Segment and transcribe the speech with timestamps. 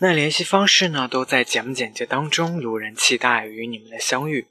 [0.00, 2.60] 那联系方式呢，都在节目简介当中。
[2.60, 4.46] 路人期待与你们的相遇。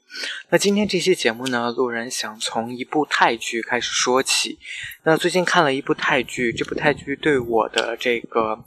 [0.50, 4.58] 那今天这期节目呢，路人想从一部泰剧开始说起。
[5.04, 8.62] 那最近看了一部泰剧，这部泰剧对我的这个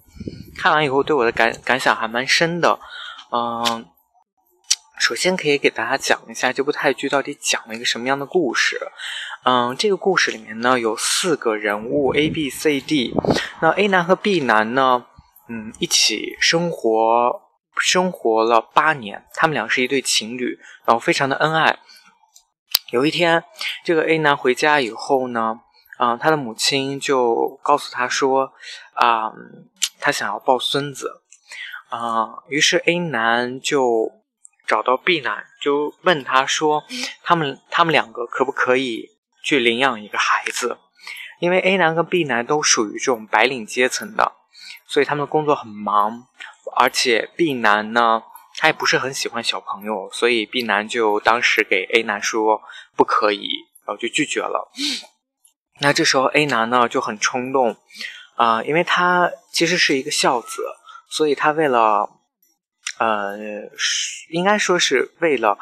[0.57, 2.79] 看完以后对我的感感想还蛮深的。
[3.31, 3.85] 嗯，
[4.99, 8.79] 首先可以给大家讲一下这部泰剧到底讲了一个什么样的故事。
[9.43, 13.13] 嗯，这个故事里面呢有四个人物 A、B、C、D。
[13.61, 15.05] 那 A 男和 B 男呢？
[15.47, 17.41] 嗯，一起生活
[17.77, 21.79] 生活了八年，他们俩是一对情侣，然后非常的恩爱。
[22.91, 23.43] 有一天，
[23.83, 25.61] 这个 A 男回家以后呢，
[25.97, 28.53] 啊，他的母亲就告诉他说，
[28.93, 29.31] 啊，
[29.99, 31.21] 他想要抱孙子，
[31.89, 34.11] 啊，于是 A 男就
[34.67, 36.83] 找到 B 男，就问他说，
[37.23, 39.09] 他们他们两个可不可以
[39.43, 40.77] 去领养一个孩子？
[41.39, 44.33] 因为 A 男跟 B 男都属于这种白领阶层的。
[44.91, 46.27] 所以他们的工作很忙，
[46.75, 48.21] 而且 B 男呢，
[48.57, 52.61] 他也不是很喜欢小朋友，所以 B 男就当时给 A 男说
[52.97, 53.47] 不可以，
[53.85, 54.69] 然后就拒绝了。
[55.79, 57.77] 那这时候 A 男呢就很冲动，
[58.35, 60.61] 啊，因为他其实是一个孝子，
[61.09, 62.09] 所以他为了，
[62.99, 63.37] 呃，
[64.29, 65.57] 应该说是为了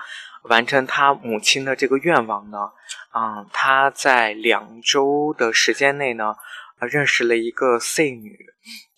[0.45, 2.71] 完成他母亲的这个愿望呢，
[3.11, 6.35] 啊，他在两周的时间内呢，
[6.79, 8.47] 认识了一个 C 女。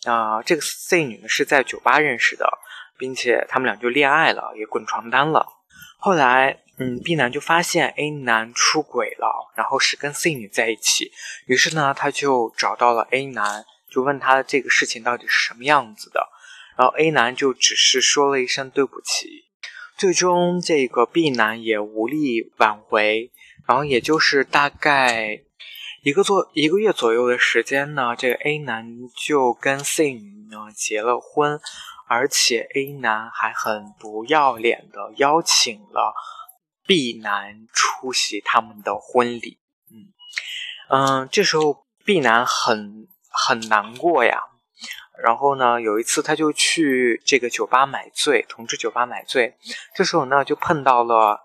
[0.06, 2.48] 啊，这个 C 女呢是在酒吧认识的，
[2.98, 5.46] 并且他们俩就恋爱了，也滚床单了。
[5.98, 11.12] 后来，嗯，B 男就发现 A 男出轨了，然后是跟 C 女在一起。
[11.46, 16.28] 于是呢，他就找到了 A 男，就问他这个事情到底是什么样子的。
[16.76, 19.46] 然后 A 男就只是说了一声对不起。
[19.98, 23.32] 最终，这个 B 男也无力挽回，
[23.68, 25.44] 然后也就是大概。
[26.04, 31.62] 一个左一个月左右的时间呢，这个 A 男就跟 C 女呢结了婚，
[32.08, 36.16] 而且 A 男还很不要脸的邀请了
[36.88, 39.60] B 男出席他们的婚礼。
[39.92, 40.10] 嗯
[40.90, 44.42] 嗯，这时候 B 男很很难过呀。
[45.24, 49.56] 然后呢，有一次他就去这个酒吧买醉，同志酒吧买醉。
[49.94, 51.42] 这时候呢，就碰到了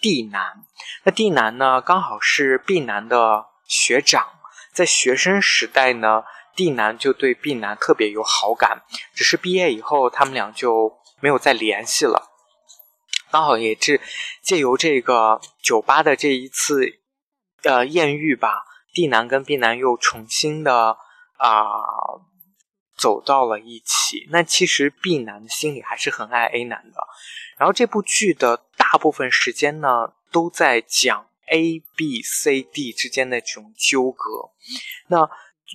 [0.00, 0.64] D 男。
[1.04, 3.49] 那 D 男呢，刚好是 B 男的。
[3.70, 4.40] 学长
[4.74, 6.24] 在学生时代呢
[6.56, 8.82] ，D 男就对 B 男特别有好感，
[9.14, 12.30] 只是毕业以后他们俩就没有再联系了。
[13.30, 14.00] 刚好也是
[14.42, 16.98] 借由这个酒吧的这一次
[17.62, 20.98] 呃艳遇吧，D 男跟 B 男又重新的
[21.36, 21.56] 啊
[22.96, 24.26] 走到了一起。
[24.30, 27.06] 那其实 B 男心里还是很爱 A 男的。
[27.56, 31.29] 然后这部剧的大部分时间呢都在讲。
[31.50, 34.50] A、B、C、D 之间的这种纠葛，
[35.08, 35.28] 那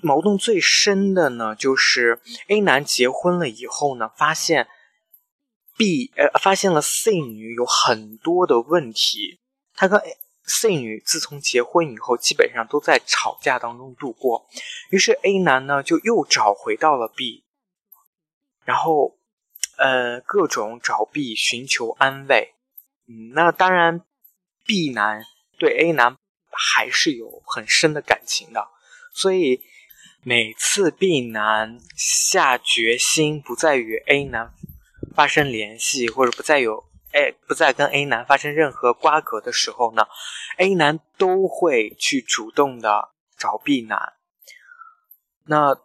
[0.04, 4.68] 矛盾最深的呢，就是 A 男结婚了以后呢，发现
[5.78, 9.42] B 呃发现了 C 女有很多的问题，
[9.74, 10.02] 他跟
[10.46, 14.48] C 女自从结婚以后，基本上都在吵架当中度过。
[14.92, 17.44] 于是 A 男呢就又找回到了 B，
[18.64, 19.18] 然后
[19.78, 22.54] 呃各种找 B 寻求安慰。
[23.08, 24.02] 嗯，那当然
[24.66, 25.26] B 男。
[25.58, 26.16] 对 A 男
[26.52, 28.68] 还是有很深的感情的，
[29.14, 29.62] 所以
[30.24, 34.54] 每次 B 男下决心不再与 A 男
[35.16, 40.06] 发生联系，或者不再有哎不再跟 A 男发生任何瓜葛的时候呢
[40.58, 44.14] ，A 男都会去主动的找 B 男。
[45.48, 45.76] 那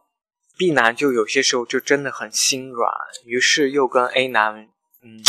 [0.56, 2.93] B 男就有些时候就真的很心软，
[3.25, 4.69] 于是又跟 A 男
[5.03, 5.23] 嗯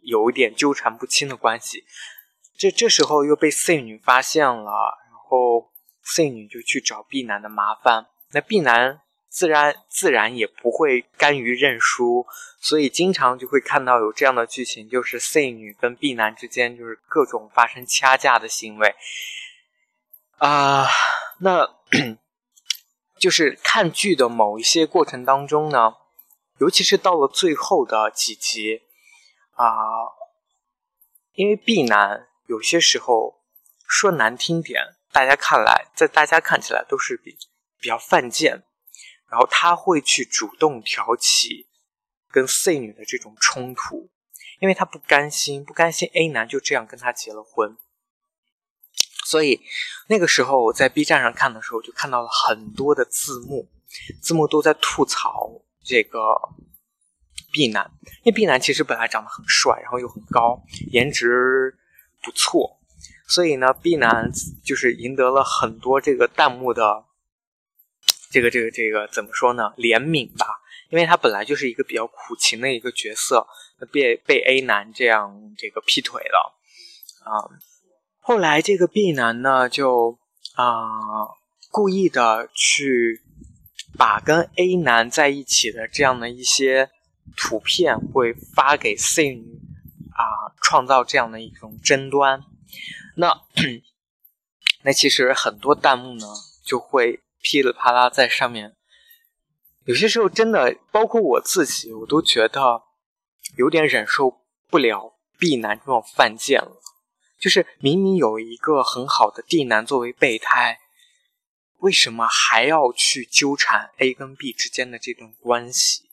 [0.00, 1.84] 有一点纠缠不清的关系。
[2.58, 5.70] 这这时候又被 C 女发现了，然后
[6.02, 12.26] C 女就去找 B 男的麻烦，那 B 男自然自然也不会甘于认输，
[12.60, 18.94] 所以经常就会看到有这样的剧情，就是 C 女跟 B 男之间就是各种发生掐架的行为，
[20.38, 20.86] 啊，
[21.40, 21.76] 那
[23.20, 25.94] 就是看剧的某一些过程当中呢，
[26.58, 28.82] 尤其是到了最后的几集，
[29.52, 29.66] 啊，
[31.34, 32.28] 因为 B 男。
[32.46, 33.42] 有些时候
[33.88, 37.36] 说难听点，大家看来，在大家看起来都是比
[37.78, 38.64] 比较犯贱，
[39.30, 41.68] 然后他会去主动挑起
[42.30, 44.10] 跟 C 女的这种冲突，
[44.60, 47.76] 因为他不甘心，不甘心 A 男就这样跟他结了婚，
[49.24, 49.60] 所以
[50.08, 53.68] 那个时候我在 B 站上看的时候，就看到了很多的字幕，
[54.20, 56.18] 字幕都在吐槽这个
[57.52, 57.90] B 男，
[58.22, 61.76] 因为 B 男其实本来长得很帅，然后又很高，颜值
[62.26, 62.80] 不错，
[63.28, 64.32] 所以呢，B 男
[64.64, 67.04] 就是赢得了很多这个弹幕的
[68.32, 69.72] 这个这个这个怎么说呢？
[69.76, 70.58] 怜悯吧，
[70.90, 73.46] 因为他本来就是一个比较苦情的一个角色，
[73.92, 76.58] 被被 A 男这样这个劈腿了
[77.24, 77.46] 啊。
[78.18, 80.18] 后来这个 B 男呢，就
[80.56, 80.74] 啊
[81.70, 83.22] 故意的去
[83.96, 86.90] 把跟 A 男在一起的这样的一些
[87.36, 89.30] 图片会发给 C
[90.16, 92.42] 啊，创造这样的一种争端。
[93.16, 93.42] 那
[94.82, 96.26] 那其实很多弹幕呢
[96.64, 98.76] 就会噼里啪啦在上面，
[99.84, 102.82] 有些时候真的包括我自己，我都觉得
[103.56, 106.80] 有点忍受不了 B 男这种犯贱了。
[107.38, 110.80] 就是明明有一个很好的 D 男作为备胎，
[111.80, 116.10] 为什么还要去纠缠 A 跟 B 之间的这段关系？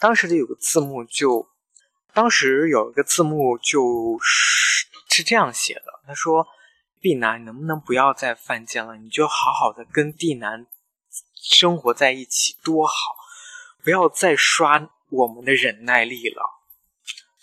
[0.00, 1.48] 当时的有个字幕就，
[2.14, 6.46] 当时有一个字幕就是是这样写的，他说
[7.00, 8.96] ：“B 男能不能不要再犯贱了？
[8.96, 10.66] 你就好好的跟 D 男
[11.42, 12.94] 生活在一起多好，
[13.82, 16.62] 不要再刷我们的忍耐力了。”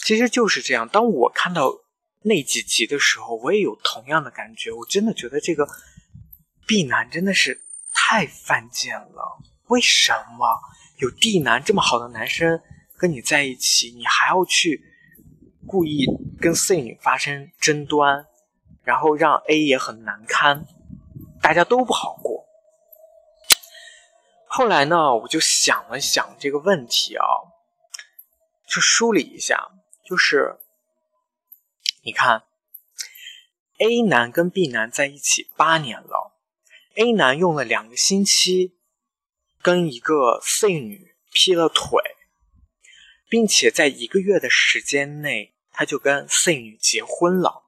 [0.03, 0.88] 其实就是这样。
[0.88, 1.81] 当我看到。
[2.24, 4.71] 那几集的时候，我也有同样的感觉。
[4.71, 5.67] 我真的觉得这个
[6.67, 7.63] B 男真的是
[7.95, 9.39] 太犯贱了。
[9.69, 10.62] 为什么
[11.00, 12.62] 有 D 男这么好的男生
[13.01, 14.94] 跟你在一起，你还要去
[15.65, 16.06] 故意
[16.39, 18.27] 跟 C 女发生争端，
[18.83, 20.68] 然后让 A 也很难堪，
[21.42, 22.45] 大家都不好过。
[24.45, 27.25] 后来呢，我就想了想这个问题啊，
[28.68, 29.71] 就梳理一下，
[30.06, 30.59] 就是。
[32.03, 32.44] 你看
[33.80, 36.33] ，A 男跟 B 男在一起八年了
[36.98, 38.75] ，A 男用了两个星期
[39.59, 42.11] 跟一个 C 女劈了腿，
[43.31, 47.63] 并且在一个月的时间内，他就跟 C 女结婚了。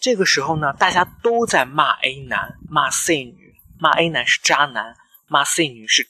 [0.00, 4.96] 这个时候呢，大家都在骂 A 男，骂 C 女，骂 A 男是渣男，
[5.26, 6.08] 骂 C 女是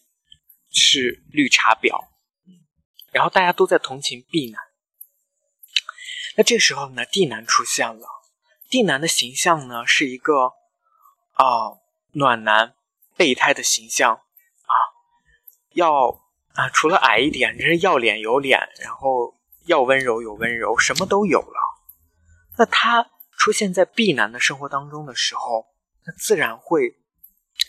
[0.70, 2.06] 是绿茶婊，
[3.10, 4.62] 然后大家都在同情 B 男。
[6.36, 8.06] 那这时候呢，D 男出现了。
[8.70, 10.52] D 男的形象呢，是一个
[11.32, 12.76] 啊暖男
[13.16, 14.74] 备胎的形象啊，
[15.72, 16.23] 要
[16.54, 19.34] 啊除了矮一点，真是要脸有脸，然后
[19.66, 21.84] 要温柔有温柔，什么都有了。
[22.56, 25.66] 那他出现在 B 男的生活当中的时候，
[26.06, 26.96] 那自然会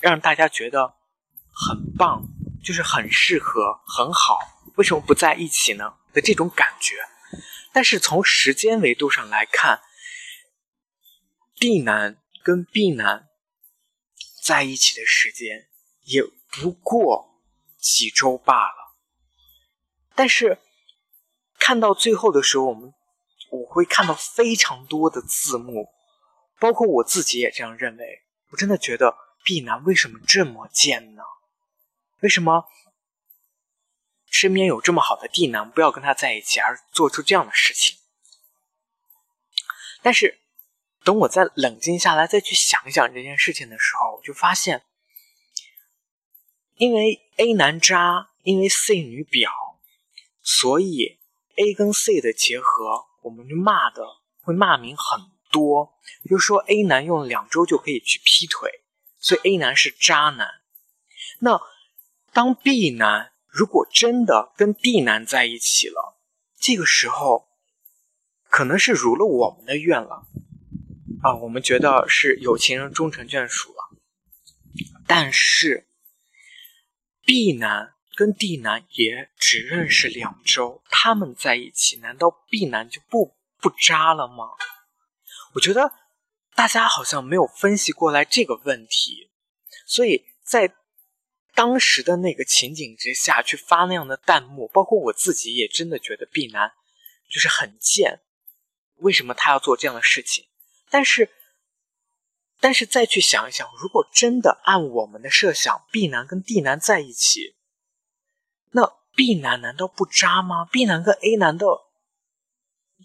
[0.02, 0.96] 让大家觉得
[1.52, 2.24] 很棒，
[2.64, 4.40] 就是很适合，很好。
[4.76, 5.96] 为什么不在一起呢？
[6.14, 6.98] 的这种感觉。
[7.74, 9.82] 但是从时间维度上来看
[11.60, 13.28] ，D 男跟 B 男
[14.44, 15.68] 在一起的时间
[16.04, 16.22] 也
[16.52, 17.42] 不过
[17.78, 18.85] 几周罢了。
[20.16, 20.58] 但是
[21.60, 22.94] 看到最后的时候，我们
[23.52, 25.90] 我会看到非常多的字幕，
[26.60, 28.24] 包括我自己也这样认为。
[28.52, 31.24] 我真的觉得 B 男为什么这么贱呢？
[32.22, 32.66] 为什么？
[34.30, 37.98] 身边有这么好的 D 男，不要跟他在一起，而做出这样的事情。
[40.02, 40.40] 但是，
[41.04, 44.84] 等我再冷静下来，再去想想这件事情的时候，我就发现，
[46.76, 49.50] 因为 A 男渣，因为 C 女婊，
[50.46, 51.20] 所以
[51.58, 54.02] A 跟 C 的结合，我们就骂的
[54.44, 55.20] 会骂名很
[55.52, 55.96] 多。
[56.24, 58.70] 也就说，A 男用两周就可以去劈腿，
[59.20, 60.48] 所以 A 男是渣男。
[61.40, 61.60] 那
[62.32, 63.34] 当 B 男。
[63.58, 66.20] 如果真的跟 D 男在一起了，
[66.60, 67.48] 这个时候
[68.50, 70.28] 可能是如了我们的愿了
[71.24, 73.98] 啊，我们觉得是有情人终成眷属了。
[75.08, 75.88] 但是
[77.24, 84.52] B 男跟 D 男也只认识两周，他们在一起，难道 B 男就不不渣了吗？
[85.54, 85.92] 我觉得
[86.56, 89.30] 大家好像没有分析过来这个问题，
[89.86, 90.76] 所以在。
[91.58, 96.74] 当时的那个情景之下去发那样的弹幕，包括我自己也真的觉得 B 男
[97.30, 98.20] 就是很贱，
[98.98, 100.50] 为什么他要做这样的事情？
[100.90, 101.30] 但是，
[102.60, 107.56] 但是再去想一想，如果真的按我们的设想，B 男跟 D 男在一起，
[109.16, 111.66] B 男难道不渣吗？B 男跟 A 男的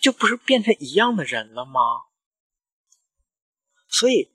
[0.00, 1.81] 就不是变成一样的人了吗？
[3.88, 4.31] 所以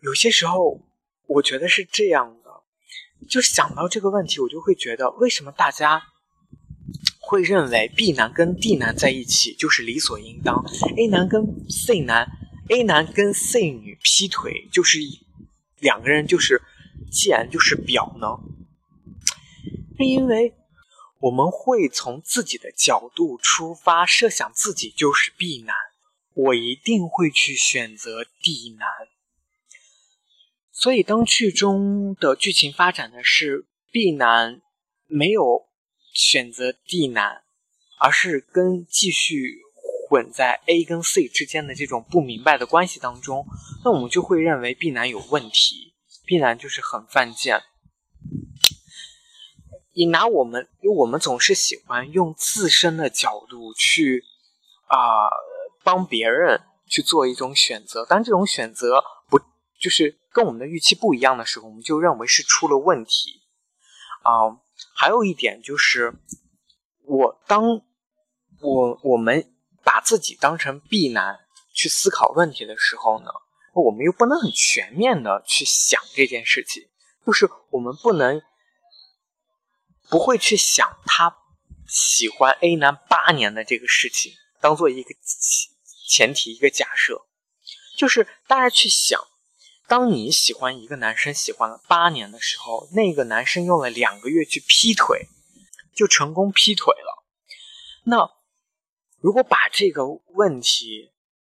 [0.00, 0.80] 有些时候
[1.26, 2.50] 我觉得是这样的。
[3.28, 6.02] 就想到这个问题，我就会觉得，为什么大家
[7.20, 10.64] 会认为 B 男跟 D 男在一起就是理所应当
[10.96, 12.28] ，A 男跟 C 男
[12.68, 14.98] A 男跟 C 女劈腿，就是
[15.78, 16.60] 两个人就是，
[17.12, 18.26] 既然就是表呢？
[19.96, 20.52] 是因为
[21.22, 25.72] 我们会从自己的角度出发，设想自己就是 B 男，
[26.34, 28.88] 我一定会去选择 D 男。
[30.72, 34.62] 所以当剧中的剧情发展的是 B 男
[35.06, 35.68] 没有
[36.12, 37.44] 选择 D 男，
[38.00, 39.60] 而是跟继续
[40.08, 43.46] 混在 A 跟 C 之间的这种不明白的关系当中，
[43.84, 45.94] 那我们就会认为 B 男有问题
[46.26, 47.62] ，B 男就是很犯贱。
[49.94, 54.24] 你拿我们，因为我们总是喜欢用自身的角度去
[54.86, 55.28] 啊
[55.84, 59.38] 帮别人去做一种选择，当这种选择不
[59.78, 63.42] 就是跟我们的预期不一样的时候，我们就认为是出了问题
[64.22, 64.56] 啊。
[64.94, 66.14] 还有一点就是，
[67.04, 67.82] 我当
[68.60, 69.52] 我我们
[69.84, 71.40] 把自己当成 B 男
[71.74, 73.26] 去思考问题的时候呢，
[73.74, 76.82] 我们又不能很全面的去想这件事情，
[77.26, 78.40] 就是我们不能。
[80.12, 81.38] 不会去想他
[81.88, 85.08] 喜欢 A 男八年的这个事情，当做一个
[86.06, 87.24] 前提一个假设，
[87.96, 89.18] 就是大家去想，
[89.88, 95.28] 当你喜欢一个男生喜欢了八年的时候，那个男生用了两个月去劈腿，
[95.94, 97.24] 就成功劈腿了。
[98.04, 98.30] 那
[99.18, 101.12] 如果把这个问题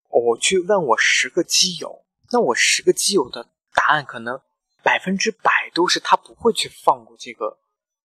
[0.10, 4.40] 我去问我十个基友，那我十个基友的答案可能
[4.84, 7.58] 百分之百都是他不会去放过这个。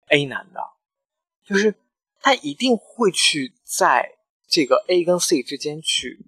[0.08, 0.62] A 男的，
[1.46, 1.76] 就是
[2.22, 6.26] 他一定会去在这个 A 跟 C 之间去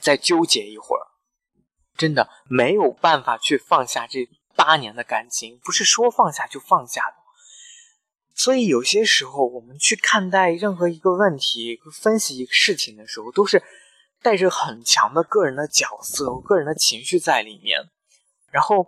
[0.00, 1.06] 再纠结一会儿，
[1.96, 7.16] 真的没有办法去放下这八年的感情，不是说放下就放下的。
[8.34, 13.62] 所以有些时候，我们去看待任何一个问题、分析一个事情的时候，都是
[14.22, 17.78] 带着很强的个人的角色、个人的情绪在里面，
[18.50, 18.86] 然后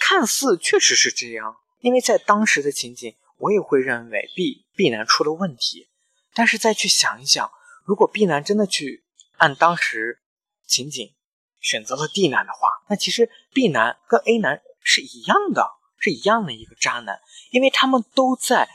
[0.00, 1.56] 看似确实是这样。
[1.86, 5.88] 因为在当时的情景，我也会认为 B B 男出了问题，
[6.34, 7.48] 但是再去想一想，
[7.84, 9.04] 如果 B 男真的去
[9.36, 10.20] 按当时
[10.66, 11.14] 情景
[11.60, 15.64] 选择了 D 男的话，那其实 B 男跟 A 男是一样的，
[16.00, 18.68] 是一样的一个渣男，因为他们都在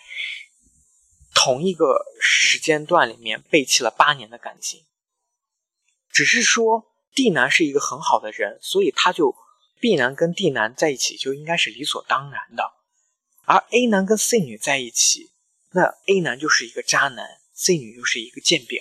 [1.36, 4.86] 同一个时间段里面背弃了八年的感情，
[6.10, 9.36] 只是说 D 男是一个很好的人，所以他就
[9.82, 12.78] B 男跟 D 男在一起就应该是理所当然的。
[13.52, 15.30] 而 A 男跟 C 女在一起，
[15.72, 18.80] 那 A 男就是一个渣男，C 女又是一个贱婊，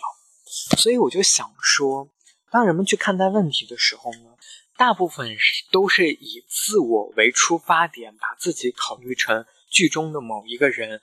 [0.79, 2.09] 所以我就想说，
[2.53, 4.37] 当人们去看待问题的时候呢，
[4.77, 11.03] 大部分是都是以自我为出发点，把自己考虑成剧中的某一个人，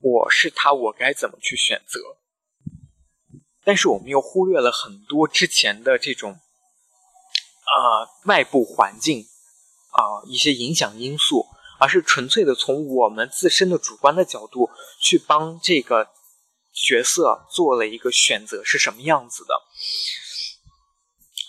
[0.00, 1.98] 我是他，我该怎么去选择？
[3.64, 9.22] 但是我们又忽略了很多之前的这种，呃，外部环境
[9.92, 11.46] 啊，一些影响因素。
[11.78, 14.68] 而是纯粹的从我们自身的主观的角度
[15.00, 16.08] 去帮这个
[16.72, 19.54] 角色做了一个选择是什么样子的，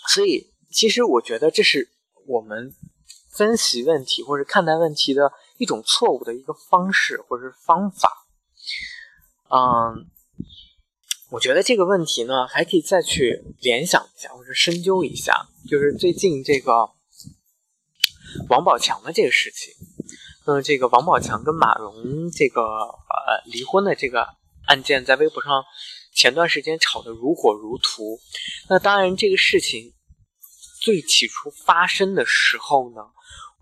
[0.08, 1.90] 所以其实我觉得这是
[2.26, 2.74] 我们
[3.32, 8.26] 分析问题或者看待问题的一种错误的一个方式或者是方法。
[9.50, 10.08] 嗯，
[11.30, 16.90] 我觉得这个问题呢还可以再去联想一下或者深究一下，就是最近这个
[18.48, 19.74] 王宝强的这个事情。
[20.46, 24.26] 嗯，这个王宝强跟马蓉这个呃离婚的这个
[24.66, 25.64] 案件，在微博上
[26.14, 28.18] 前段时间炒得如火如荼。
[28.68, 29.92] 那当然，这个事情
[30.80, 33.02] 最起初发生的时候呢，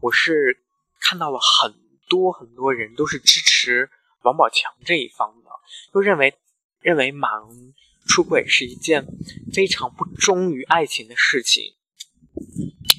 [0.00, 0.62] 我是
[1.00, 1.74] 看到了很
[2.08, 3.90] 多很多人都是支持
[4.22, 5.50] 王宝强这一方的，
[5.92, 6.38] 都认为
[6.80, 7.74] 认为马蓉
[8.06, 9.04] 出轨是一件
[9.52, 11.74] 非常不忠于爱情的事情。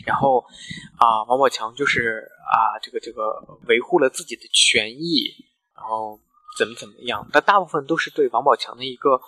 [0.06, 0.46] 然后，
[0.98, 6.20] 啊，王宝强就是啊，这个这个维护了自己的权益，然后
[6.58, 7.28] 怎么怎么样？
[7.32, 9.22] 但大部分都是对王宝强的一个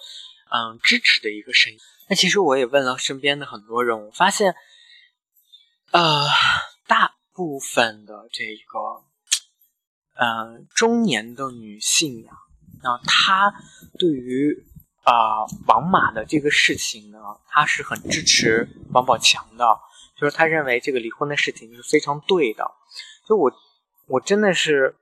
[0.49, 1.79] 嗯支持的一个声音。
[2.09, 4.55] 那其实我也问了身边的很多人，我发现，
[5.91, 6.27] 呃，
[6.87, 9.03] 大部分的这个
[10.15, 12.31] 嗯中年的女性呀，
[12.81, 13.53] 那她
[13.99, 14.65] 对于
[15.03, 19.65] 啊王马的这个事情呢，她是很支持王宝强的。
[20.21, 22.63] 就是他认为这个离婚的事情是非常对的，
[23.27, 23.51] 就我
[24.05, 24.95] 我真的是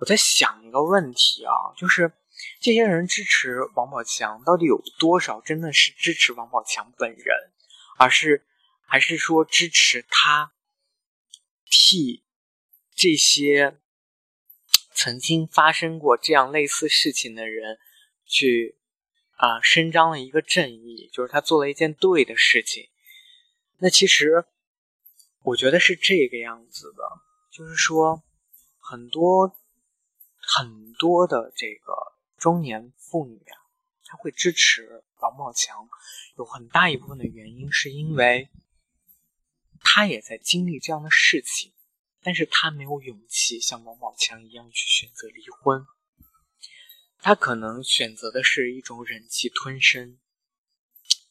[0.00, 2.10] 我在想一个问题啊，就是
[2.62, 7.36] 这些人支持王宝强，到底有多少真的是支持王宝强本人，
[7.98, 8.46] 而是
[8.86, 10.52] 还是说支持他
[11.66, 12.24] 替
[12.94, 13.76] 这些
[14.94, 17.78] 曾经发生过这样类似事情的人
[18.24, 18.78] 去
[19.36, 22.88] 啊伸张了一个正义，就是他做了一件对的事情。
[23.78, 24.44] 那其实
[25.42, 27.02] 我觉得是这个样子的，
[27.50, 28.22] 就是说
[28.78, 29.56] 很多
[30.38, 31.94] 很多的这个
[32.36, 33.56] 中年妇女啊，
[34.04, 35.88] 她会支持王宝强，
[36.36, 38.48] 有很大一部分的原因是因为
[39.80, 41.72] 她也在经历这样的事情。
[42.22, 45.86] 但是他没有勇气像王宝强一样去选择离婚，
[47.20, 50.18] 他可能选择的是一种忍气吞声，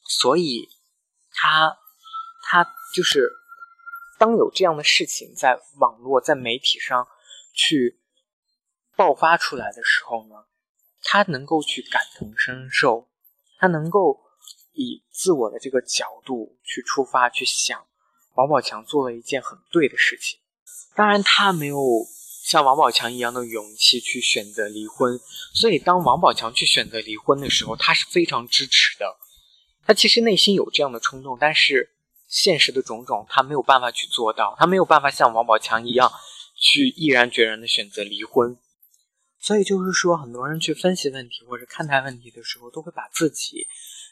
[0.04, 0.70] 所以，
[1.32, 1.78] 他，
[2.48, 3.30] 他就是
[4.20, 7.08] 当有这样的事情在网络、在媒体上
[7.54, 8.00] 去
[8.96, 10.46] 爆发出来的时候呢，
[11.02, 13.10] 他能够去感同身受，
[13.58, 14.22] 他能够
[14.74, 17.86] 以自我的这个角度去出发去想，
[18.36, 20.40] 王宝强做了一件很对的事情。
[20.96, 21.78] 当然，他没有
[22.46, 25.20] 像王宝强一样的勇气去选择离婚，
[25.54, 29.18] 所以当王宝强去选择离婚的时候，他是非常支持的。
[29.86, 31.95] 他其实内心有这样的冲动，但是
[32.28, 36.12] 现实的种种，他没有办法去做到，他没有办法像王宝强一样
[36.56, 38.58] 去毅然决然的选择离婚。
[39.40, 43.68] 所以就是说，很多人去分析问题或者看待问题的时候，都会把自己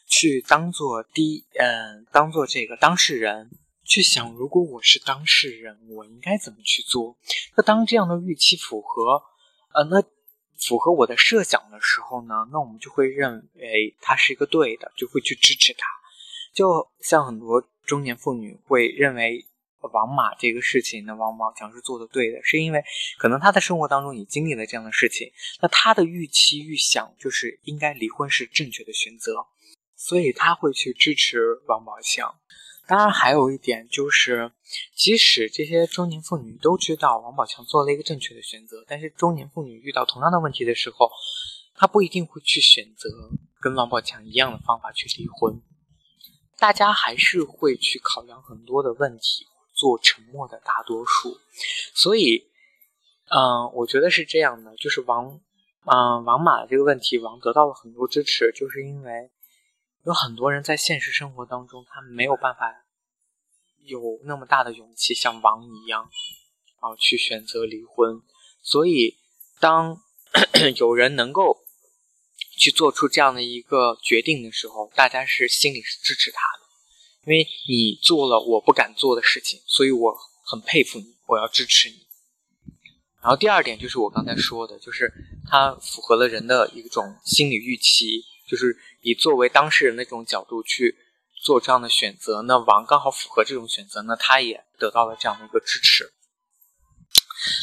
[0.08, 3.50] 去当做第嗯，当做这个当事人。
[3.86, 7.18] 去想，如果我是当事人，我应该怎么去做？
[7.54, 9.22] 那当这样的预期符合，
[9.74, 10.02] 呃，那
[10.56, 12.48] 符合我的设想的时候呢？
[12.50, 15.86] 那我们就会认为他是一个对的，就会去支持他。
[16.54, 19.46] 就像很多中年妇女会认为
[19.92, 22.82] 王马这个事情，那王宝强是做的对的，是因为
[23.18, 25.30] 可能他在生活当中也经历了这样的事情，
[25.60, 29.46] 那他的预期预想就是应该离婚是正确的选择，
[29.96, 32.34] 所以他会去支持王宝强。
[32.86, 34.52] 当然，还有一点就是，
[34.94, 41.10] 即使这些中年妇女都知道王宝强做了一个正确的选择，但是中年妇女遇到同样的问题的时候，
[41.74, 43.08] 她不一定会去选择
[43.60, 45.60] 跟王宝强一样的方法去离婚。
[46.58, 51.38] 大家还是会去考量很多的问题，做沉默的大多数。
[51.94, 52.46] 所以，
[53.30, 55.40] 嗯，我觉得是这样的，就是王，
[55.86, 59.30] 嗯，王马这个问题，王得到了很多支持，就是因为。
[60.06, 62.84] 有很多人在现实生活当中，他没有办法
[63.86, 66.10] 有那么大的勇气像王一样
[66.80, 68.20] 啊去选择离婚。
[68.60, 69.16] 所以，
[69.60, 69.96] 当
[70.76, 71.63] 有人能够
[72.64, 82.06] 去做出这样的一个决定的时候，大家是心里是支持他的，因为你做了我不敢做的事情，所以我很佩服你，我要支持你。
[83.20, 85.12] 然后第二点就是我刚才说的，就是
[85.46, 88.24] 它符合了人的一种心理预期。
[88.46, 90.94] 就是以作为当事人的这种角度去
[91.42, 96.12] 做这样的选择，那王刚好符合这种选择，那他也得到了这样的一个支持。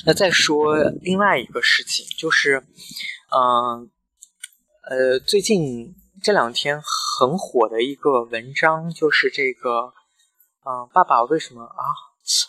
[0.03, 2.65] 那再说另外一个事情，就是，
[3.29, 3.91] 嗯，
[4.89, 9.93] 呃最近这两天很火的一个文章，就是这个，
[10.65, 11.83] 嗯，爸爸为什么啊？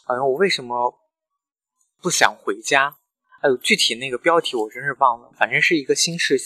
[0.07, 0.95] 好像我为什么
[2.01, 2.97] 不想回家？
[3.43, 6.39] 还有具体那个标题我真是忘了，反正是一个新事。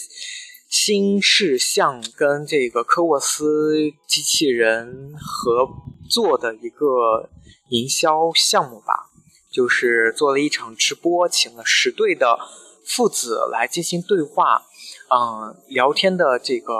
[0.69, 5.65] 新事项跟这个科沃斯机器人合
[6.09, 7.29] 作的一个
[7.69, 9.09] 营销项目吧，
[9.49, 12.37] 就是做了一场直播，请了十对的
[12.85, 14.66] 父子来进行对话。
[15.09, 16.73] 嗯，聊天的这个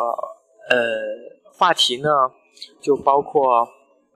[0.70, 0.78] 呃
[1.54, 2.10] 话题呢，
[2.82, 3.68] 就包括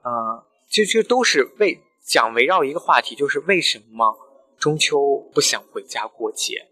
[0.03, 4.17] 嗯，就就都是为讲围绕一个话题，就是为什么
[4.57, 6.67] 中秋不想回家过节？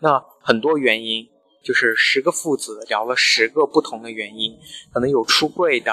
[0.00, 1.28] 那很多原因。
[1.60, 4.56] 就是十个父子聊了十个不同的原因，
[4.90, 5.92] 可能有出柜的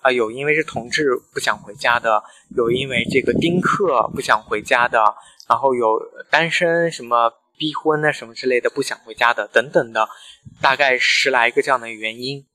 [0.00, 2.22] 啊，有因为是同志不想回家的，
[2.54, 5.02] 有因为这个丁克不想回家的，
[5.48, 10.08] 然后有单身什么逼婚啊什么之类的不想回家的等等的，
[10.60, 12.46] 大概十来个这样的原因。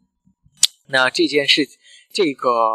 [0.88, 1.68] 那这件事，
[2.14, 2.72] 这个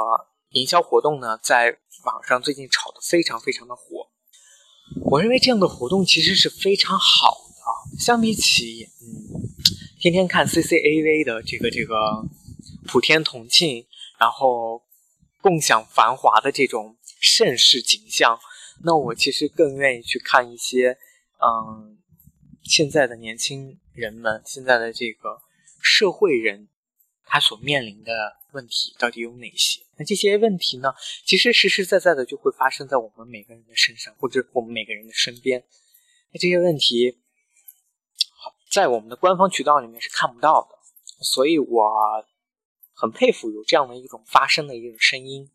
[0.50, 4.10] 营销活动呢，在网上最近炒得非常非常的火。
[5.10, 7.38] 我认为这样的活动其实是非常好
[7.92, 9.46] 的，相比起嗯。
[9.98, 12.22] 天天看 CCAV 的这个这个
[12.86, 13.84] 普天同庆，
[14.20, 14.84] 然后
[15.40, 18.38] 共享繁华的这种盛世景象，
[18.84, 20.98] 那我其实更愿意去看一些，
[21.42, 21.98] 嗯，
[22.68, 25.40] 现在的年轻人们，现在的这个
[25.80, 26.68] 社会人，
[27.24, 29.82] 他所面临的问题到底有哪些？
[29.96, 35.64] 那这些问题呢，其实实实在在的就会发生在我们每个人的身上，或者我们每个人的身边。
[36.32, 37.18] 那这些问题。
[38.68, 40.76] 在我们的官方渠道里面是看不到的，
[41.24, 42.26] 所以我
[42.92, 45.50] 很佩服有这样的一种发声的一种声音。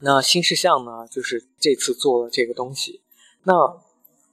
[0.00, 3.02] 那新事项呢，就是这次做了这个东西。
[3.44, 3.52] 那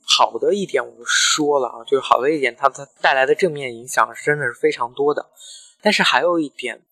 [0.05, 5.31] 好的一点我说了啊，就是好的一点，它它带来的正面影响真的是非常多的。
[5.81, 6.85] 但是还有一点，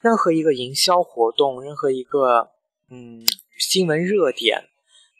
[0.00, 2.50] 任何一个营销活动，任何一个
[2.90, 3.24] 嗯，
[3.58, 4.68] 新闻热点，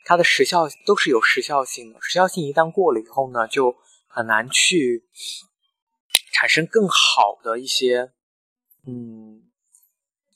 [0.05, 1.99] 它的时效都是有时效性的。
[2.01, 3.75] 时效性一旦过了以后呢，就
[4.07, 5.05] 很难去
[6.31, 8.11] 产生更好的一些
[8.85, 9.43] 嗯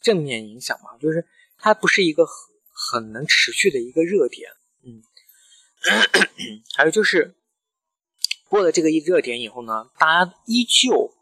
[0.01, 0.97] 正面影响嘛。
[0.99, 1.25] 就是
[1.57, 2.57] 它不是一个很
[3.01, 4.51] 很能持续的一个热点。
[6.75, 7.35] 还有就是
[8.49, 11.13] 过了这个一热点以后呢，大家依旧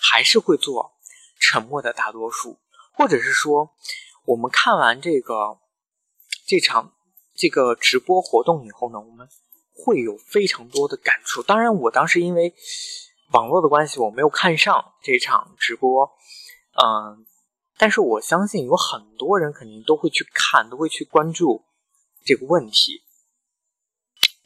[0.00, 0.92] 还是会做
[1.38, 2.58] 沉默的大多数，
[2.92, 3.70] 或者是说。
[4.26, 5.58] 我们看完这个
[6.46, 6.94] 这场
[7.34, 9.28] 这个直播活动以后呢，我们
[9.74, 11.42] 会有非常多的感触。
[11.42, 12.54] 当然，我当时因为
[13.32, 16.10] 网络的关系，我没有看上这场直播，
[16.82, 17.26] 嗯，
[17.76, 21.62] 但是我相信有很多人肯定都会去看，都会去关注
[22.24, 23.02] 这个问题。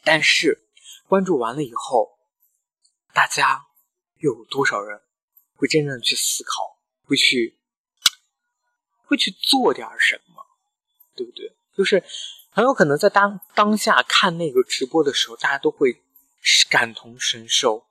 [0.05, 0.69] 但是
[1.07, 2.19] 关注完了以后，
[3.13, 3.67] 大家
[4.19, 5.01] 又有多少人
[5.55, 7.59] 会真正去思考，会去？
[9.05, 10.45] 会去做点什么，
[11.17, 11.57] 对不对？
[11.75, 12.05] 就是
[12.51, 16.03] 很有可能在当当下看那个直播的时候，大家都会
[16.69, 17.87] 感同身受，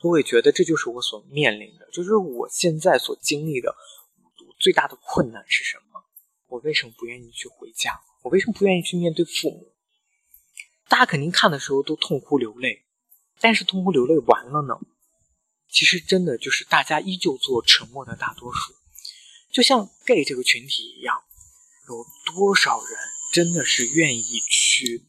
[0.00, 3.74] 都会觉得这就是我所面临的，就是我现在所经历的
[4.60, 6.04] 最大的困难是什么？
[6.46, 8.00] 我为什么不愿意去回家？
[8.22, 9.69] 我为什么不愿意去面对父母？
[10.90, 12.82] 大家肯定看的时候都痛哭流泪，
[13.40, 14.74] 但是痛哭流泪完了呢？
[15.68, 18.74] 其实真的就是大家依旧做沉默的大多数。
[19.52, 21.22] 就像 gay 这个群体一样，
[21.88, 22.98] 有多少人
[23.32, 25.06] 真的是愿意去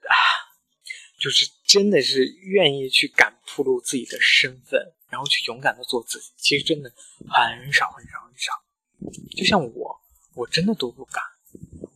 [0.00, 0.16] 啊？
[1.20, 6.32] 就是真的是愿意去敢铺露自己的身份，然后去勇敢的做自己。
[6.38, 6.90] 其实真的
[7.28, 8.52] 很少很少很少。
[9.36, 10.00] 就像我，
[10.34, 11.22] 我真的都不敢。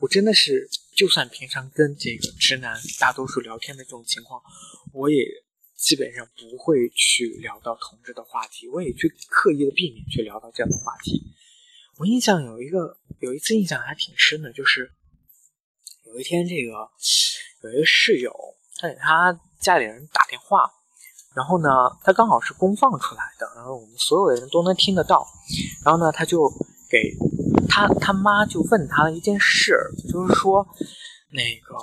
[0.01, 4.43] 我真的是，就算平常跟这个直男大多数聊天的这种情况，
[4.93, 5.25] 我也。
[5.77, 11.23] 基本上不会去聊到同志的话题，我也去刻意的避免去聊到这样的话题。
[11.99, 14.91] 我印象有一个有一次印象还挺深的，就是
[16.07, 16.89] 有一天这个
[17.63, 18.35] 有一个室友，
[18.79, 20.65] 他给他家里人打电话，
[21.37, 21.69] 然后呢，
[22.03, 25.27] 他刚好是公放出来的，然后我们所有的人都能听得到。
[25.85, 26.51] 然后呢，他就
[26.89, 27.15] 给
[27.69, 29.77] 他他妈就问他了一件事，
[30.09, 30.67] 就是说
[31.31, 31.77] 那个。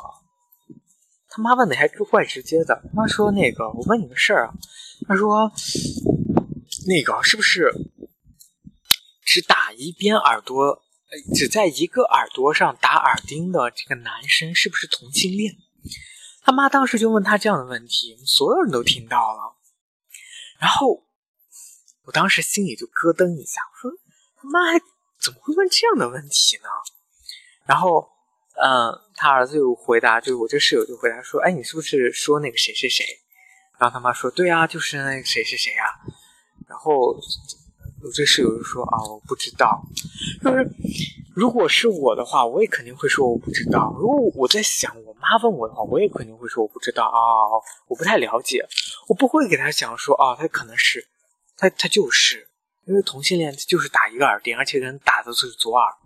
[1.35, 4.53] 他妈问的还怪直接的，他妈说：“那个，我问你个事儿啊。”
[5.09, 5.51] 他说
[6.85, 7.73] ：“那个是不是
[9.25, 10.83] 只打一边耳朵，
[11.33, 15.57] 只在一个耳朵上打耳钉的这个男生是不是同性恋？”
[16.45, 19.55] 他妈当时就问他这样的问题，所有人都听到了。
[20.59, 21.03] 然后
[22.05, 23.97] 我当时心里就咯噔一下，我说
[24.37, 24.79] ：“他妈还
[25.23, 26.69] 怎么会问这样的问题呢？”
[27.65, 28.09] 然后。
[28.55, 33.03] 嗯，他儿子就回答，就是我这室友就回答说：“哎，你是不是说那个谁谁谁？”
[33.79, 35.89] 然后他妈说：“对啊，就是那个谁谁谁啊。”
[36.69, 39.81] 然后我这室友就说：“啊，我不知道。”
[40.45, 40.69] 就是
[41.35, 43.91] 如果是我的话，我也肯定会说我不知道。
[43.97, 47.17] 如果我在想我妈问我的话，我也肯定会说我不知道啊，
[47.87, 48.63] 我不太了解。
[49.07, 51.07] 我不会给他讲说啊，他可能是
[51.57, 52.47] 他他就是
[52.85, 55.97] 因为同性恋，就是打一个耳钉，而且人打的是左耳。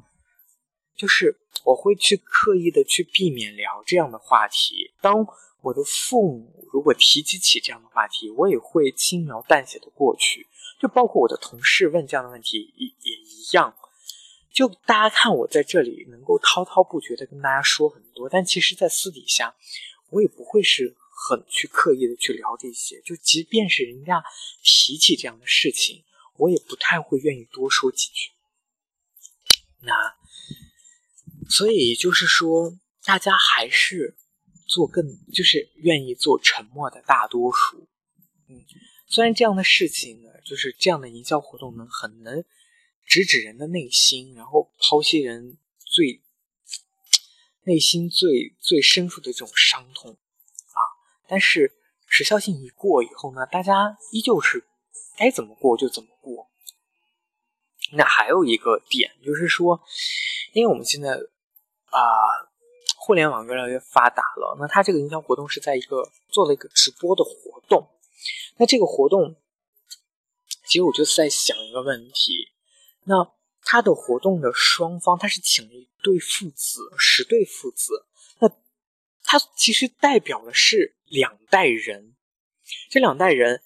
[0.95, 4.91] 就是我会去刻意的去避免聊这样的话题。
[5.01, 5.25] 当
[5.61, 10.47] 我的父母如果提及起这样的话题，我也会轻描淡写的过去。
[10.79, 13.75] 就包括我的同事问这样的问题也也一样。
[14.51, 19.55] 就大家看我在这里能够滔滔不绝的跟大家说很多，但其实，在私底下，
[20.09, 20.95] 我也不会是
[21.29, 22.99] 很去刻意的去聊这些。
[23.01, 24.23] 就即便是人家
[24.63, 26.03] 提起这样的事情，
[26.37, 28.31] 我也不太会愿意多说几句。
[29.81, 30.15] 那。
[31.49, 34.17] 所以就是说，大家还是
[34.67, 37.87] 做更，就是愿意做沉默的大多数。
[38.49, 38.65] 嗯，
[39.07, 42.43] 虽然这样的事情呢，就是这样的营销活动呢，很能
[43.05, 46.21] 直指人的内心，然后剖析人最
[47.63, 50.17] 内心最最深处的这种伤痛
[50.73, 50.83] 啊。
[51.29, 54.67] 但是时效性一过以后呢，大家依旧是
[55.17, 56.47] 该怎么过就怎么过。
[57.93, 59.81] 那还有一个点就是说，
[60.53, 61.19] 因为我们现在。
[61.89, 62.01] 啊，
[62.97, 64.57] 互联网越来越发达了。
[64.59, 67.89] 那他这个营销活动是在一个做了一个直播的活动。
[68.57, 69.37] 那这个活动，
[70.65, 72.51] 其实我就在想一个问题：
[73.05, 73.31] 那
[73.63, 78.05] 他的活动的双方，他是请了一对父子，十对父子。
[78.41, 78.49] 那
[79.23, 82.17] 他其实代表的是两代人，
[82.89, 83.63] 这两代人。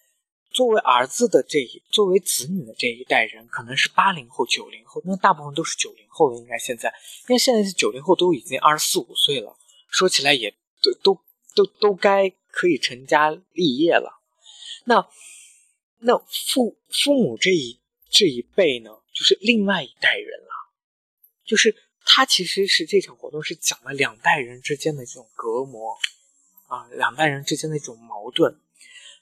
[0.52, 6.38] 作为儿子的这一，作为子女的这一代人，可能是八零后、九零后，那大部分都是九零后的。
[6.38, 6.94] 应该现在，
[7.30, 9.56] 因为现在是九零后都已经二十四五岁了，
[9.90, 11.22] 说起来也都都
[11.56, 14.22] 都都该可以成家立业了。
[14.86, 15.08] 那
[16.00, 20.52] 那父父母这一这一辈呢，就是另外一代人了，
[21.46, 25.98] 就是他其实是这场活动是讲了两代人之间的这种隔膜
[26.68, 28.60] 啊，两代人之间的一种矛盾。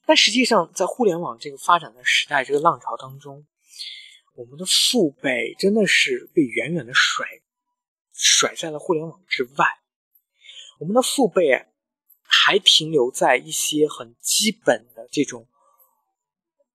[0.10, 3.46] 但实际上，在互联网这个发展的时代，这个浪潮当中，
[4.34, 7.28] 我们的父辈真的是被远远的甩
[8.12, 9.68] 甩在了互联网之外。
[10.80, 11.68] 我们的父辈
[12.24, 15.48] 还停留在一些很基本的这种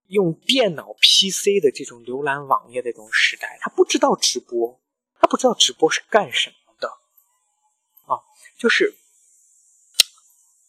[0.07, 4.81] 用电脑 PC 的这种浏览网页的这种时代，他不知道直播。
[5.19, 6.89] 他不知道直播是干什么的，
[8.07, 8.23] 啊，
[8.57, 8.95] 就是，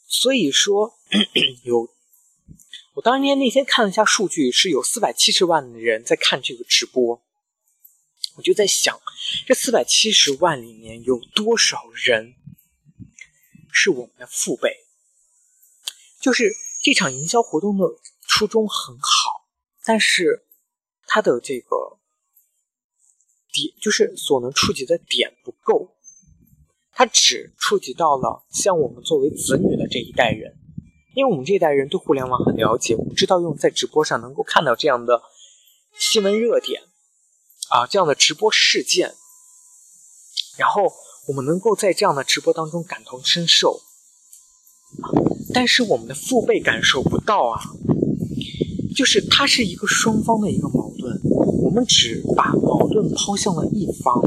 [0.08, 0.98] 所以说
[1.64, 1.94] 有，
[2.96, 7.22] 我当年那天看了一下数据，是有四百七十万的人在看这个直播，
[8.38, 8.98] 我就在想，
[9.46, 12.36] 这四百七十万里面有多少人
[13.70, 14.86] 是我们的父辈？
[16.22, 17.86] 就是这场营销活动的
[18.26, 19.46] 初衷很好，
[19.84, 20.46] 但是
[21.06, 22.00] 他的这个。
[23.52, 25.96] 点就是所能触及的点不够，
[26.92, 30.58] 它只触及到了像我们作为子女的这一代人，
[31.16, 35.22] 因为我们这一代人对互联网很了解，我们知道用在直播上能够看到这样的
[35.98, 36.82] 新闻热点
[37.70, 39.16] 啊，这样的直播事件，
[40.58, 40.92] 然后
[41.30, 43.80] 我们能够在这样的直播当中感同身受，
[45.54, 47.64] 但是我们的父辈感受不到啊，
[48.94, 51.18] 就是它是一个双方的一个矛盾。
[51.64, 54.22] 我们只把矛盾抛向了一方，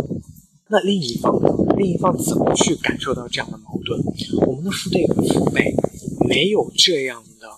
[0.69, 1.51] 那另一方呢？
[1.77, 4.01] 另一方怎么去感受到这样的矛盾？
[4.47, 5.75] 我们的父辈父辈
[6.29, 7.49] 没有这样的，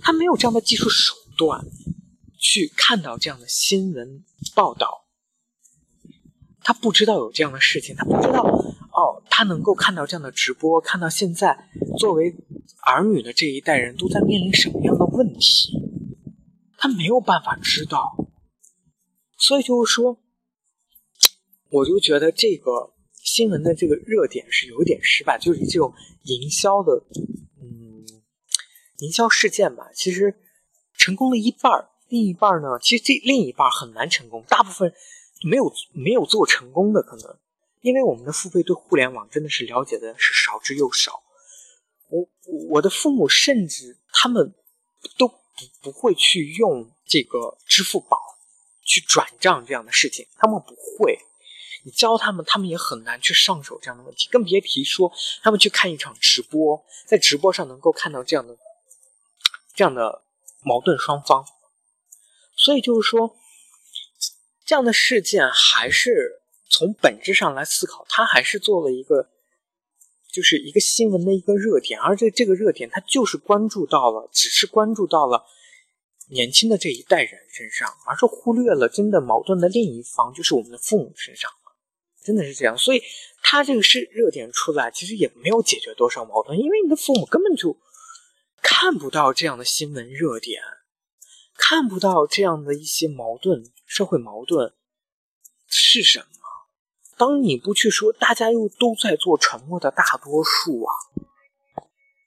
[0.00, 1.64] 他没有这样的技术手段
[2.38, 4.22] 去看到这样的新闻
[4.54, 5.06] 报道，
[6.60, 8.42] 他不知道有这样的事情，他不知道
[8.92, 12.34] 哦，他能够看到这样的直播，看到现在作为
[12.86, 15.72] 儿女的这一代人都在面临什么样的问题，
[16.76, 18.16] 他没有办法知道。
[19.38, 20.20] 所以就是说，
[21.70, 27.04] 我就觉得这个新闻的这个热点是有点失败，就是这种营销的，
[28.98, 30.34] 营销事件吧，其实
[30.96, 34.92] 成功了一半，另一半呢，其实这另一半很难成功，大部分
[35.42, 37.38] 没有没有做成功的可能，
[37.80, 41.22] 因为我们的父辈对互联网真的是了解的是少之又少，
[42.08, 42.28] 我
[42.70, 44.54] 我的父母甚至他们
[45.16, 45.36] 都不
[45.82, 48.16] 不会去用这个支付宝。
[48.90, 51.18] 去转账这样的事情，他们不会。
[51.84, 58.56] 你教他们，他们也很难去上手这样的问题，更别提说他们去看一场直播，在直播上能够看到这样的
[59.78, 60.24] 这样的
[60.64, 61.44] 矛盾双方。
[62.56, 63.36] 所以就是说，
[64.66, 69.28] 这样的事件还是从本质上来思考，它还是做了一个，
[70.32, 75.46] 就是一个新闻的一个热点，而这这个热点，它就是关注到了，只是关注到了。
[76.30, 81.48] 年轻的这一代人身上，而是忽略了真的矛盾的另一方，就是我们的父母身上，
[82.24, 82.76] 真的是这样。
[82.76, 83.00] 所以
[83.40, 87.78] 他这个是热点出来，其实也没有解决多少矛盾，因为你的父母根本就
[88.80, 90.62] 看不到这样的新闻热点，
[91.56, 94.72] 看不到这样的一些矛盾，社会矛盾
[95.66, 96.26] 是什么。
[97.16, 100.94] 当你不去说，大家又都在做沉默的大多数啊，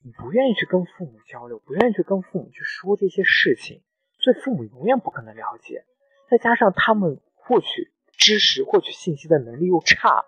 [0.04, 3.82] 你不愿意去跟父母交流，不愿意去跟父母去说这些事情。
[4.20, 5.86] 所以父母永远不可能了解，
[6.30, 10.26] 再加上他们获取知识、获取信息的能力又差，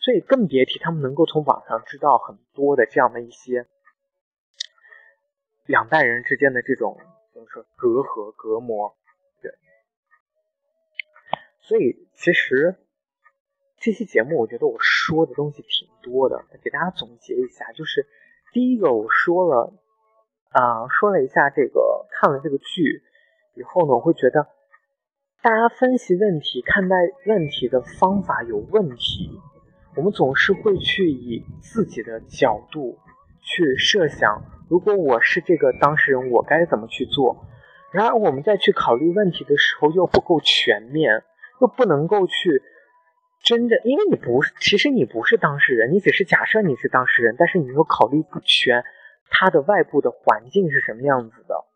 [0.00, 3.68] 所以更别提他们能够从网上知道很多的这样的一些
[5.66, 6.98] 两代人之间的这种
[7.32, 8.94] 怎么说隔阂、隔膜。
[9.40, 9.50] 对，
[11.60, 12.76] 所以其实
[13.78, 18.06] 这期节目，我觉得我说的东西挺多的，给大家总结一下，就是
[18.52, 19.72] 第一个我说了
[20.50, 23.02] 啊，说了一下这个看了这个剧。
[23.54, 24.48] 以后呢，我会觉得
[25.42, 26.96] 大家分析问题、看待
[27.26, 29.38] 问题的方法有问题。
[29.94, 32.98] 我们总是会去以自己的角度
[33.42, 34.42] 去设想，
[34.72, 37.44] 如果我是这个当事人，我该怎么去做？
[37.92, 41.22] 然而，我们在去考虑问题的时候又不够全面，
[41.60, 42.62] 又不能够去
[43.42, 48.82] 真的，因为你不是，其实你不是当事人，你只是假设你是当事人，但是你又考虑不全，
[49.28, 51.66] 他的外部的环境是什么样子的，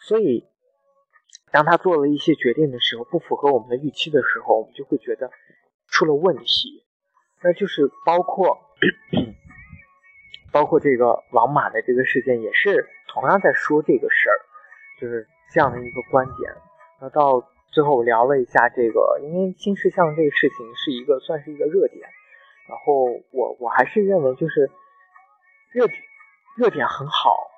[0.00, 0.48] 所以。
[1.50, 5.30] 当他做了一些决定的时候，不符合我们的预期的时候，我们就会觉得
[5.88, 6.86] 出了问题。
[7.42, 8.56] 那就是包括
[10.52, 14.38] 包括这个王马的这个事件，也是同样在说这个事儿，
[15.00, 16.54] 就是这样的一个观点。
[17.00, 22.06] 那到最后我聊了一下这个，因为新事项这个事情是一个算是一个热点，
[22.68, 24.70] 然后我我还是认为就是
[25.72, 25.98] 热点
[26.56, 27.48] 热点很好。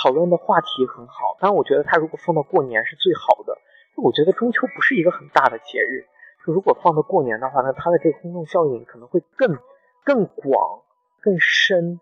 [0.00, 3.58] 讨论的话题很好，但我觉得他如果放到过年是最好的。
[3.96, 6.06] 我觉得中秋不是一个很大的节日，
[6.46, 9.58] 就如果放到过年的话，那它的这个轰动效应可能会更
[10.04, 10.82] 更广、
[11.20, 11.98] 更深，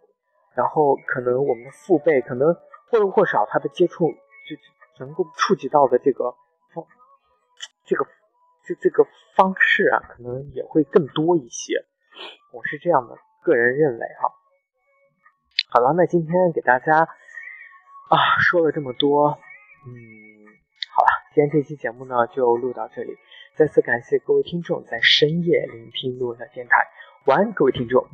[0.57, 2.53] 然后可能我们的父辈可能
[2.91, 6.35] 或多或少他的接触就能够触及到的这个
[6.73, 6.83] 方
[7.85, 8.07] 这个
[8.65, 11.85] 这这个方式啊，可能也会更多一些。
[12.53, 14.33] 我是这样的个人认为哈。
[15.69, 19.39] 好了，那今天给大家啊说了这么多，
[19.87, 19.93] 嗯，
[20.95, 23.15] 好了，今天这期节目呢就录到这里。
[23.57, 26.77] 再次感谢各位听众在深夜聆听路的电台，
[27.27, 28.07] 晚安，各位听众。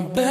[0.00, 0.27] my back.